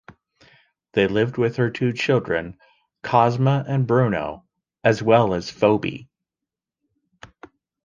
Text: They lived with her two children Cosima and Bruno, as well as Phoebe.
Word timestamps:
They 0.93 1.05
lived 1.05 1.37
with 1.37 1.57
her 1.57 1.69
two 1.69 1.93
children 1.93 2.57
Cosima 3.03 3.63
and 3.67 3.85
Bruno, 3.85 4.47
as 4.83 5.03
well 5.03 5.35
as 5.35 5.51
Phoebe. 5.51 6.09